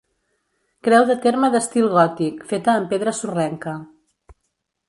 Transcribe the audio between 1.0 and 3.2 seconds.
de terme d'estil gòtic feta en pedra